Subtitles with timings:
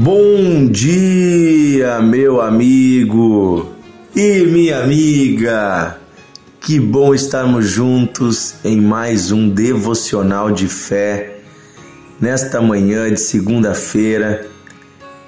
[0.00, 3.68] Bom dia, meu amigo
[4.14, 5.98] e minha amiga.
[6.60, 11.40] Que bom estarmos juntos em mais um devocional de fé
[12.20, 14.46] nesta manhã de segunda-feira,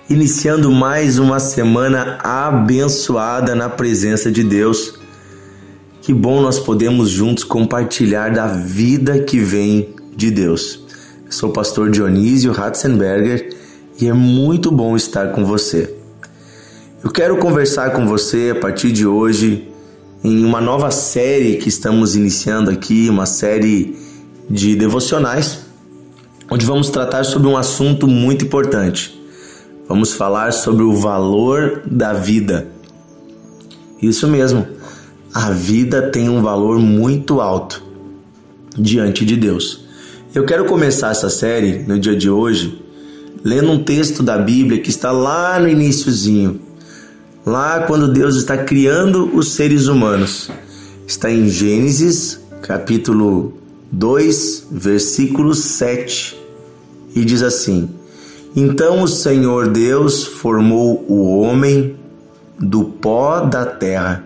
[0.09, 5.00] iniciando mais uma semana abençoada na presença de Deus.
[6.00, 10.84] Que bom nós podemos juntos compartilhar da vida que vem de Deus.
[11.27, 13.59] Eu sou o pastor Dionísio Ratzenberger
[14.00, 15.95] e é muito bom estar com você.
[17.04, 19.68] Eu quero conversar com você a partir de hoje
[20.24, 23.96] em uma nova série que estamos iniciando aqui, uma série
[24.48, 25.66] de devocionais,
[26.50, 29.20] onde vamos tratar sobre um assunto muito importante.
[29.86, 32.68] Vamos falar sobre o valor da vida.
[34.01, 34.66] Isso mesmo,
[35.34, 37.82] a vida tem um valor muito alto
[38.78, 39.84] diante de Deus.
[40.34, 42.90] Eu quero começar essa série no dia de hoje
[43.45, 46.60] lendo um texto da Bíblia que está lá no iníciozinho,
[47.45, 50.50] lá quando Deus está criando os seres humanos.
[51.06, 53.54] Está em Gênesis, capítulo
[53.90, 56.38] 2, versículo 7,
[57.14, 57.88] e diz assim:
[58.54, 61.96] Então o Senhor Deus formou o homem
[62.58, 64.25] do pó da terra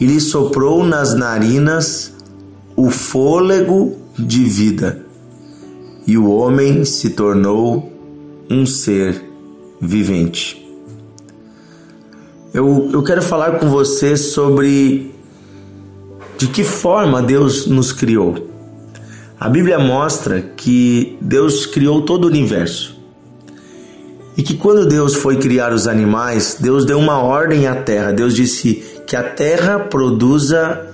[0.00, 2.12] e lhe soprou nas narinas
[2.76, 5.03] o fôlego de vida
[6.06, 7.92] e o homem se tornou
[8.50, 9.22] um ser
[9.80, 10.62] vivente.
[12.52, 15.12] Eu, eu quero falar com você sobre
[16.36, 18.48] de que forma Deus nos criou.
[19.40, 22.94] A Bíblia mostra que Deus criou todo o universo.
[24.36, 28.12] E que quando Deus foi criar os animais, Deus deu uma ordem à terra.
[28.12, 30.88] Deus disse que a terra produza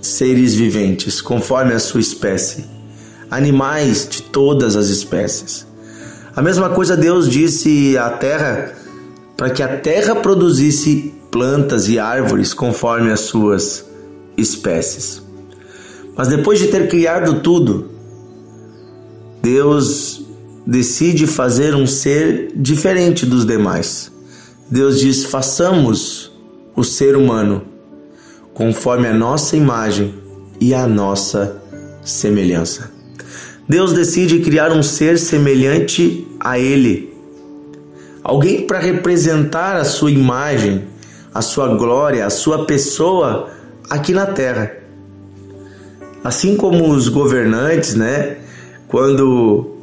[0.00, 2.64] seres viventes, conforme a sua espécie
[3.32, 5.66] animais de todas as espécies.
[6.36, 8.72] A mesma coisa Deus disse à terra
[9.36, 13.86] para que a terra produzisse plantas e árvores conforme as suas
[14.36, 15.22] espécies.
[16.14, 17.90] Mas depois de ter criado tudo,
[19.42, 20.26] Deus
[20.66, 24.12] decide fazer um ser diferente dos demais.
[24.70, 26.30] Deus diz: façamos
[26.76, 27.62] o ser humano
[28.52, 30.14] conforme a nossa imagem
[30.60, 31.62] e a nossa
[32.04, 33.01] semelhança.
[33.68, 37.14] Deus decide criar um ser semelhante a Ele,
[38.22, 40.84] alguém para representar a sua imagem,
[41.32, 43.50] a sua glória, a sua pessoa
[43.88, 44.72] aqui na terra.
[46.24, 48.38] Assim como os governantes, né,
[48.88, 49.76] quando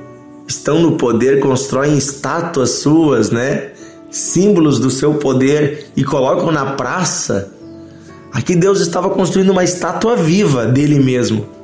[0.45, 3.72] estão no poder, constroem estátuas suas, né,
[4.12, 7.53] símbolos do seu poder e colocam na praça.
[8.34, 11.58] Aqui Deus estava construindo uma estátua viva dele mesmo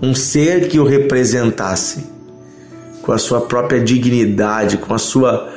[0.00, 2.04] um ser que o representasse
[3.02, 5.52] com a sua própria dignidade, com a sua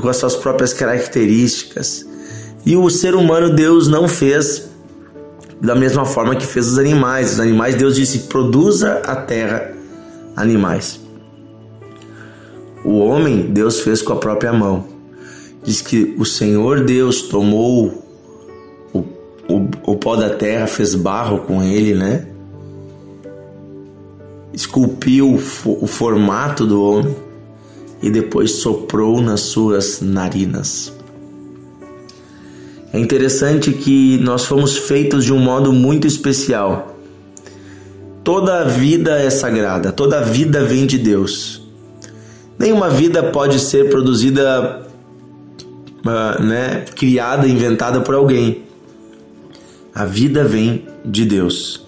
[0.00, 2.06] com as suas próprias características.
[2.64, 4.70] E o ser humano Deus não fez
[5.60, 7.34] da mesma forma que fez os animais.
[7.34, 9.72] Os animais Deus disse: "Produza a terra
[10.36, 11.00] animais".
[12.84, 14.86] O homem Deus fez com a própria mão.
[15.64, 18.04] Diz que o Senhor Deus tomou
[18.92, 18.98] o,
[19.48, 22.26] o, o pó da terra, fez barro com ele, né?
[24.54, 27.14] Esculpiu o formato do homem
[28.00, 30.92] e depois soprou nas suas narinas.
[32.92, 36.96] É interessante que nós fomos feitos de um modo muito especial.
[38.22, 41.60] Toda a vida é sagrada, toda a vida vem de Deus.
[42.56, 44.86] Nenhuma vida pode ser produzida,
[46.06, 48.62] ah, né, criada, inventada por alguém.
[49.92, 51.83] A vida vem de Deus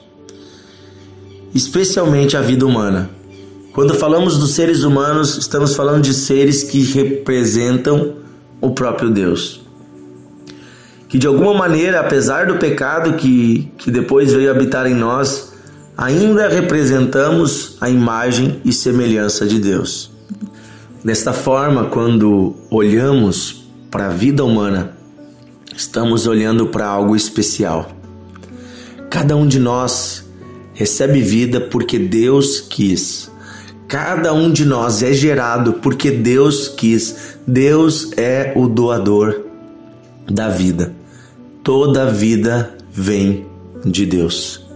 [1.56, 3.10] especialmente a vida humana.
[3.72, 8.14] Quando falamos dos seres humanos, estamos falando de seres que representam
[8.60, 9.62] o próprio Deus.
[11.08, 15.52] Que de alguma maneira, apesar do pecado que, que depois veio habitar em nós,
[15.96, 20.10] ainda representamos a imagem e semelhança de Deus.
[21.04, 24.96] Desta forma, quando olhamos para a vida humana,
[25.74, 27.90] estamos olhando para algo especial.
[29.08, 30.25] Cada um de nós
[30.76, 33.30] recebe vida porque Deus quis.
[33.88, 37.36] Cada um de nós é gerado porque Deus quis.
[37.46, 39.40] Deus é o doador
[40.30, 40.94] da vida.
[41.64, 43.46] Toda vida vem
[43.84, 44.66] de Deus.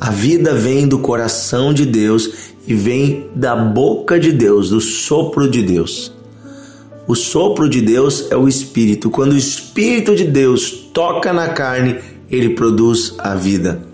[0.00, 5.50] A vida vem do coração de Deus e vem da boca de Deus, do sopro
[5.50, 6.12] de Deus.
[7.06, 9.10] O sopro de Deus é o Espírito.
[9.10, 11.98] Quando o Espírito de Deus toca na carne,
[12.30, 13.85] ele produz a vida.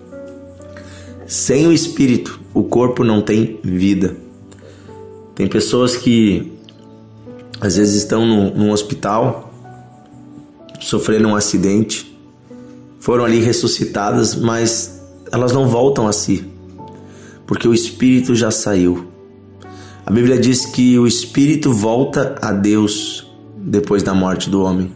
[1.33, 4.15] Sem o espírito, o corpo não tem vida.
[5.35, 6.53] Tem pessoas que
[7.59, 9.51] às vezes estão num, num hospital,
[10.79, 12.15] sofrendo um acidente,
[13.01, 15.03] foram ali ressuscitadas, mas
[15.33, 16.45] elas não voltam a si,
[17.47, 19.07] porque o espírito já saiu.
[20.05, 23.27] A Bíblia diz que o espírito volta a Deus
[23.57, 24.93] depois da morte do homem.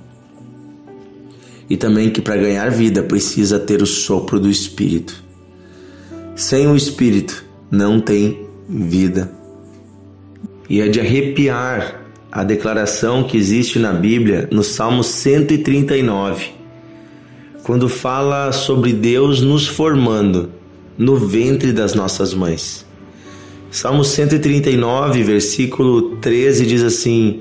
[1.71, 5.25] E também que para ganhar vida precisa ter o sopro do espírito.
[6.37, 9.33] Sem o espírito não tem vida.
[10.69, 16.51] E é de arrepiar a declaração que existe na Bíblia no Salmo 139,
[17.63, 20.51] quando fala sobre Deus nos formando
[20.99, 22.85] no ventre das nossas mães.
[23.71, 27.41] Salmo 139, versículo 13 diz assim: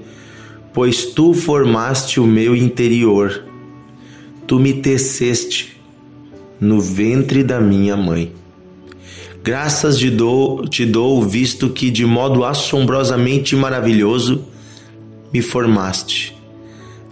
[0.74, 3.44] Pois tu formaste o meu interior,
[4.48, 5.82] tu me teceste
[6.62, 8.32] no ventre da minha mãe.
[9.46, 14.44] Graças te dou, te dou, visto que de modo assombrosamente maravilhoso
[15.32, 16.36] me formaste.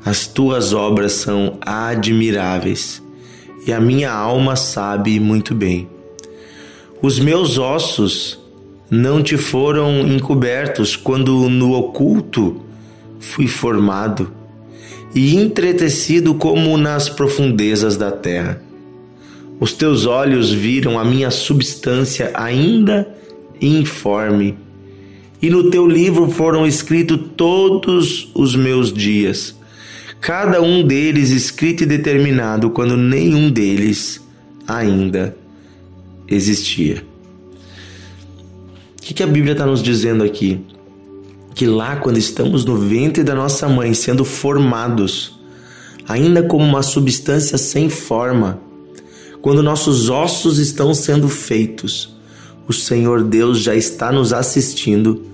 [0.03, 3.03] As tuas obras são admiráveis
[3.68, 5.88] e a minha alma sabe muito bem.
[7.03, 8.39] Os meus ossos
[8.89, 12.63] não te foram encobertos quando no oculto
[13.19, 14.33] fui formado
[15.13, 18.72] e entretecido como nas profundezas da terra.
[19.59, 23.07] Os teus olhos viram a minha substância ainda
[23.61, 24.57] informe
[25.44, 29.53] e no teu livro foram escritos todos os meus dias,
[30.21, 34.21] cada um deles escrito e determinado quando nenhum deles
[34.65, 35.35] ainda
[36.29, 37.03] existia.
[38.97, 40.61] O que, a Bíblia está nos dizendo aqui?
[41.53, 45.38] Que lá, quando estamos no ventre da nossa mãe, sendo formados,
[46.07, 48.61] ainda como uma substância sem forma,
[49.43, 52.17] quando nossos ossos estão sendo feitos,
[52.67, 55.31] o Senhor Deus já está nos assistindo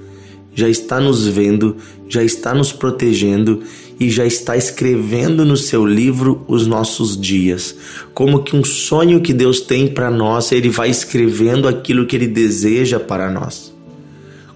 [0.59, 1.77] já está nos vendo,
[2.07, 3.61] já está nos protegendo
[4.00, 7.75] e já está escrevendo no seu livro os nossos dias.
[8.13, 12.27] Como que um sonho que Deus tem para nós, ele vai escrevendo aquilo que ele
[12.27, 13.73] deseja para nós.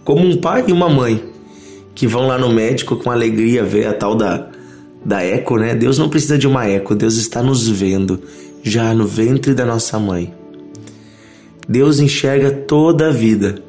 [0.04, 1.24] Como um pai e uma mãe
[1.96, 4.50] que vão lá no médico com alegria ver a tal da
[5.06, 5.76] da eco, né?
[5.76, 8.22] Deus não precisa de uma eco, Deus está nos vendo
[8.64, 10.34] já no ventre da nossa mãe.
[11.68, 13.62] Deus enxerga toda a vida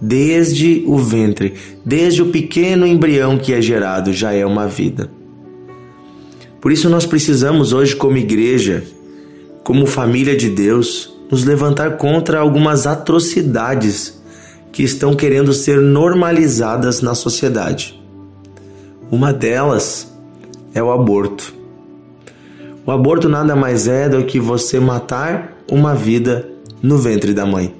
[0.00, 1.54] desde o ventre,
[1.84, 5.10] desde o pequeno embrião que é gerado, já é uma vida.
[6.60, 8.84] Por isso nós precisamos hoje, como igreja,
[9.62, 14.20] como família de Deus, nos levantar contra algumas atrocidades
[14.72, 18.00] que estão querendo ser normalizadas na sociedade.
[19.10, 20.12] Uma delas
[20.74, 21.55] é o aborto.
[22.86, 26.48] O aborto nada mais é do que você matar uma vida
[26.80, 27.74] no ventre da mãe.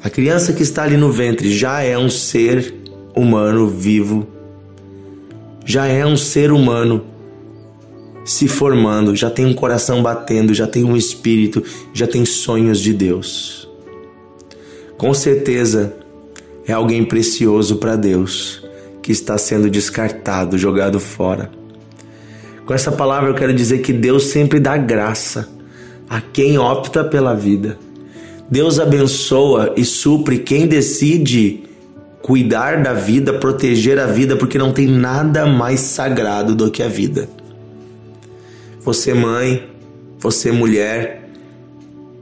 [0.00, 2.72] A criança que está ali no ventre já é um ser
[3.16, 4.28] humano vivo,
[5.66, 7.04] já é um ser humano
[8.24, 11.60] se formando, já tem um coração batendo, já tem um espírito,
[11.92, 13.68] já tem sonhos de Deus.
[14.96, 15.96] Com certeza
[16.64, 18.64] é alguém precioso para Deus
[19.02, 21.59] que está sendo descartado, jogado fora.
[22.70, 25.48] Com essa palavra eu quero dizer que Deus sempre dá graça
[26.08, 27.76] a quem opta pela vida.
[28.48, 31.64] Deus abençoa e supre quem decide
[32.22, 36.86] cuidar da vida, proteger a vida, porque não tem nada mais sagrado do que a
[36.86, 37.28] vida.
[38.82, 39.68] Você, mãe,
[40.20, 41.28] você, mulher,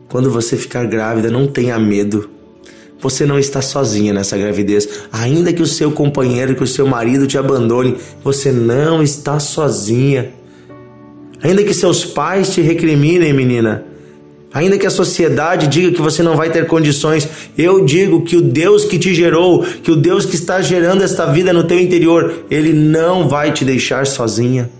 [0.09, 2.26] quando você ficar grávida, não tenha medo.
[3.00, 4.88] Você não está sozinha nessa gravidez.
[5.12, 10.38] Ainda que o seu companheiro, que o seu marido te abandone, você não está sozinha.
[11.42, 13.85] Ainda que seus pais te recriminem, menina,
[14.52, 18.40] Ainda que a sociedade diga que você não vai ter condições, eu digo que o
[18.40, 22.45] Deus que te gerou, que o Deus que está gerando esta vida no teu interior,
[22.50, 24.71] ele não vai te deixar sozinha.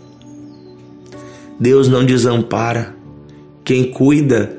[1.61, 2.95] Deus não desampara
[3.63, 4.57] quem cuida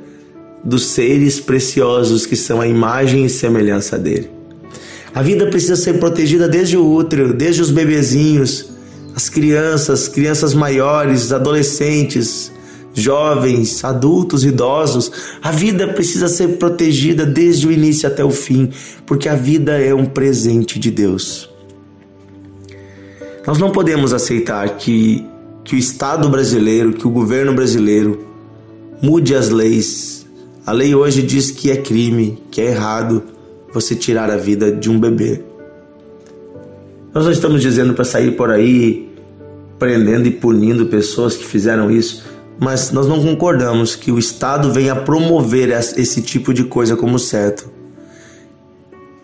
[0.64, 4.30] dos seres preciosos que são a imagem e semelhança dele.
[5.14, 8.69] A vida precisa ser protegida desde o útero, desde os bebezinhos,
[9.20, 12.54] as crianças, crianças maiores, adolescentes,
[12.94, 15.12] jovens, adultos, idosos.
[15.42, 18.70] A vida precisa ser protegida desde o início até o fim,
[19.06, 21.50] porque a vida é um presente de Deus.
[23.46, 25.26] Nós não podemos aceitar que,
[25.66, 28.26] que o Estado brasileiro, que o governo brasileiro
[29.02, 30.26] mude as leis.
[30.66, 33.22] A lei hoje diz que é crime, que é errado
[33.74, 35.42] você tirar a vida de um bebê.
[37.14, 39.09] Nós não estamos dizendo para sair por aí
[39.80, 42.24] prendendo e punindo pessoas que fizeram isso
[42.60, 47.72] mas nós não concordamos que o Estado venha promover esse tipo de coisa como certo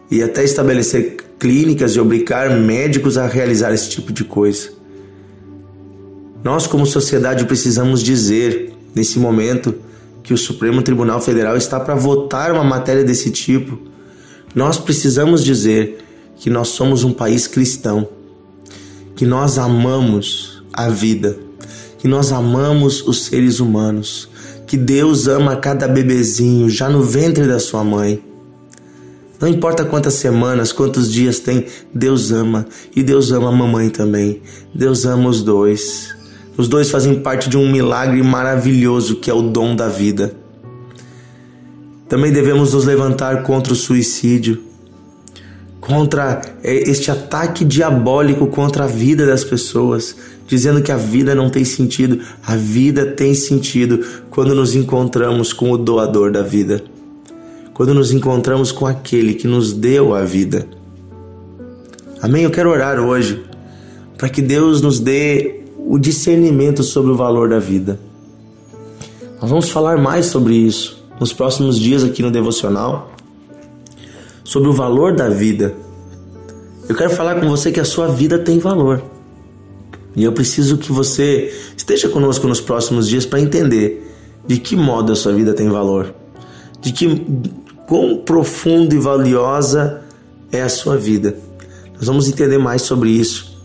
[0.10, 4.70] e até estabelecer clínicas e obrigar médicos a realizar esse tipo de coisa.
[6.42, 9.76] Nós, como sociedade, precisamos dizer, nesse momento,
[10.24, 13.80] que o Supremo Tribunal Federal está para votar uma matéria desse tipo.
[14.54, 15.98] Nós precisamos dizer
[16.38, 18.08] que nós somos um país cristão,
[19.16, 21.38] que nós amamos a vida,
[21.98, 24.30] que nós amamos os seres humanos,
[24.68, 28.22] que Deus ama cada bebezinho já no ventre da sua mãe.
[29.40, 32.66] Não importa quantas semanas, quantos dias tem, Deus ama.
[32.96, 34.42] E Deus ama a mamãe também.
[34.74, 36.16] Deus ama os dois.
[36.58, 40.34] Os dois fazem parte de um milagre maravilhoso que é o dom da vida.
[42.08, 44.62] Também devemos nos levantar contra o suicídio,
[45.86, 50.16] contra é, este ataque diabólico contra a vida das pessoas,
[50.48, 52.20] dizendo que a vida não tem sentido.
[52.46, 56.84] A vida tem sentido quando nos encontramos com o doador da vida,
[57.74, 60.68] quando nos encontramos com aquele que nos deu a vida.
[62.22, 62.44] Amém?
[62.44, 63.44] Eu quero orar hoje
[64.18, 68.00] para que Deus nos dê o discernimento sobre o valor da vida.
[69.40, 73.15] Nós vamos falar mais sobre isso nos próximos dias aqui no devocional,
[74.46, 75.76] sobre o valor da vida.
[76.88, 79.04] Eu quero falar com você que a sua vida tem valor.
[80.16, 84.10] E eu preciso que você esteja conosco nos próximos dias para entender
[84.48, 86.16] de que modo a sua vida tem valor,
[86.80, 87.26] de que
[87.86, 90.02] quão profunda e valiosa
[90.50, 91.36] é a sua vida.
[91.96, 93.56] Nós vamos entender mais sobre isso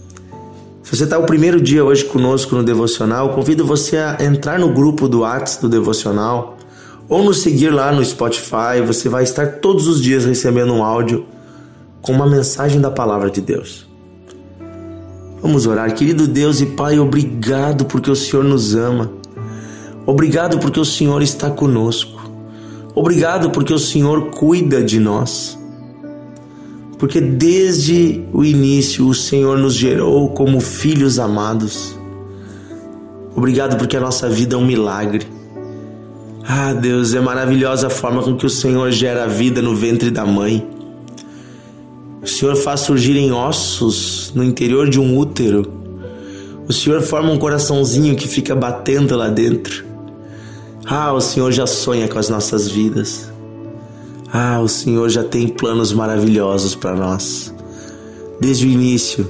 [0.90, 4.72] se você está o primeiro dia hoje conosco no Devocional, convido você a entrar no
[4.72, 6.58] grupo do WhatsApp do Devocional
[7.10, 8.80] ou nos seguir lá no Spotify.
[8.86, 11.26] Você vai estar todos os dias recebendo um áudio
[12.00, 13.86] com uma mensagem da Palavra de Deus.
[15.42, 19.10] Vamos orar, querido Deus e Pai, obrigado porque o Senhor nos ama.
[20.06, 22.18] Obrigado porque o Senhor está conosco.
[22.94, 25.60] Obrigado porque o Senhor cuida de nós
[27.00, 31.98] porque desde o início o Senhor nos gerou como filhos amados.
[33.34, 35.26] Obrigado porque a nossa vida é um milagre.
[36.46, 40.10] Ah, Deus, é maravilhosa a forma com que o Senhor gera a vida no ventre
[40.10, 40.66] da mãe.
[42.22, 45.70] O Senhor faz surgir em ossos no interior de um útero.
[46.68, 49.84] O Senhor forma um coraçãozinho que fica batendo lá dentro.
[50.86, 53.30] Ah, o Senhor já sonha com as nossas vidas.
[54.32, 57.54] Ah, o Senhor já tem planos maravilhosos para nós.
[58.40, 59.28] Desde o início,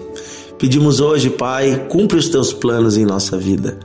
[0.59, 3.79] pedimos hoje, Pai, cumpre os teus planos em nossa vida.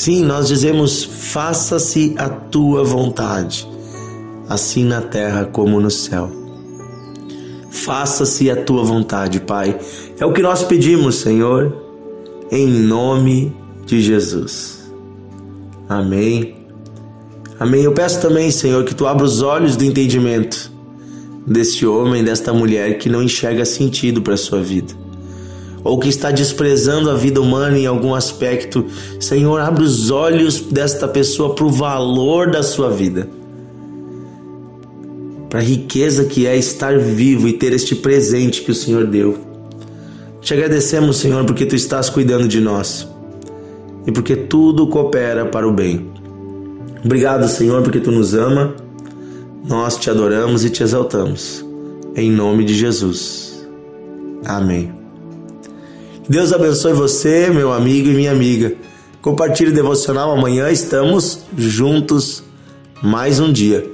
[0.00, 3.68] Sim, nós dizemos: faça-se a tua vontade,
[4.48, 6.30] assim na terra como no céu.
[7.70, 9.78] Faça-se a tua vontade, Pai.
[10.18, 11.76] É o que nós pedimos, Senhor,
[12.50, 13.54] em nome
[13.86, 14.90] de Jesus.
[15.88, 16.60] Amém
[17.60, 17.82] Amém.
[17.82, 20.72] Eu peço também, Senhor, que tu abra os olhos do entendimento
[21.46, 24.94] deste homem, desta mulher que não enxerga sentido para a sua vida,
[25.82, 28.84] ou que está desprezando a vida humana em algum aspecto.
[29.18, 33.28] Senhor, abre os olhos desta pessoa para o valor da sua vida,
[35.48, 39.38] para a riqueza que é estar vivo e ter este presente que o Senhor deu.
[40.40, 43.06] Te agradecemos, Senhor, porque tu estás cuidando de nós
[44.06, 46.10] e porque tudo coopera para o bem.
[47.04, 48.74] Obrigado, Senhor, porque tu nos ama.
[49.66, 51.64] Nós te adoramos e te exaltamos.
[52.14, 53.66] Em nome de Jesus.
[54.44, 54.99] Amém.
[56.28, 58.74] Deus abençoe você, meu amigo e minha amiga.
[59.20, 60.30] Compartilhe o devocional.
[60.30, 62.42] Amanhã estamos juntos
[63.02, 63.90] mais um dia.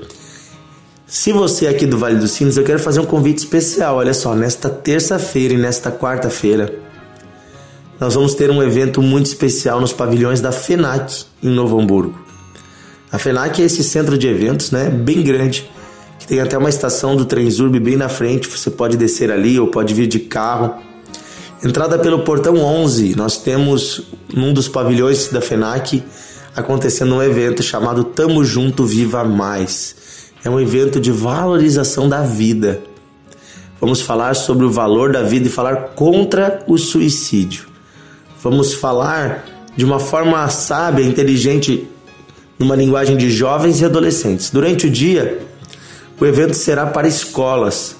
[1.06, 3.96] Se você é aqui do Vale dos Sinos, eu quero fazer um convite especial.
[3.96, 6.78] Olha só, nesta terça-feira e nesta quarta-feira,
[7.98, 12.18] nós vamos ter um evento muito especial nos pavilhões da FENAC em Novo Hamburgo.
[13.10, 15.70] A FENAC é esse centro de eventos, né, bem grande,
[16.18, 19.68] que tem até uma estação do Transurb bem na frente, você pode descer ali ou
[19.68, 20.74] pode vir de carro.
[21.64, 26.02] Entrada pelo portão 11, nós temos num dos pavilhões da FENAC
[26.54, 29.96] acontecendo um evento chamado Tamo Junto Viva Mais.
[30.44, 32.82] É um evento de valorização da vida.
[33.80, 37.66] Vamos falar sobre o valor da vida e falar contra o suicídio.
[38.42, 39.44] Vamos falar
[39.74, 41.88] de uma forma sábia, inteligente
[42.58, 44.50] numa linguagem de jovens e adolescentes.
[44.50, 45.40] Durante o dia,
[46.20, 47.96] o evento será para escolas,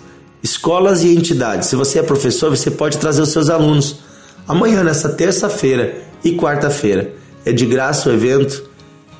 [0.66, 1.68] escolas e entidades.
[1.68, 4.00] Se você é professor, você pode trazer os seus alunos.
[4.48, 5.94] Amanhã, nessa terça-feira
[6.24, 7.12] e quarta-feira,
[7.44, 8.64] é de graça o evento,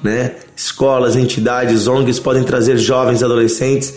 [0.03, 0.33] né?
[0.57, 3.95] Escolas, entidades, ONGs podem trazer jovens, adolescentes,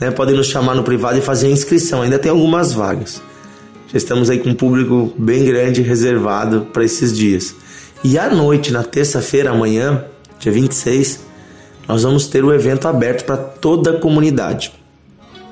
[0.00, 0.10] né?
[0.10, 2.00] Podem nos chamar no privado e fazer a inscrição.
[2.00, 3.20] Ainda tem algumas vagas.
[3.88, 7.54] Já estamos aí com um público bem grande reservado para esses dias.
[8.02, 10.06] E à noite, na terça-feira, amanhã,
[10.38, 11.20] dia 26,
[11.86, 14.79] nós vamos ter o evento aberto para toda a comunidade.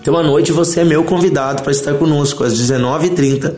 [0.01, 3.55] Então à noite você é meu convidado para estar conosco às 19h30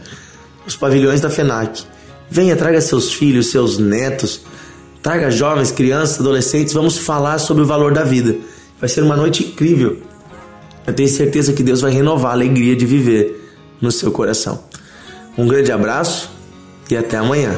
[0.64, 1.82] nos pavilhões da FENAC.
[2.30, 4.42] Venha, traga seus filhos, seus netos,
[5.02, 8.36] traga jovens, crianças, adolescentes, vamos falar sobre o valor da vida.
[8.78, 9.98] Vai ser uma noite incrível.
[10.86, 14.64] Eu tenho certeza que Deus vai renovar a alegria de viver no seu coração.
[15.36, 16.30] Um grande abraço
[16.90, 17.56] e até amanhã.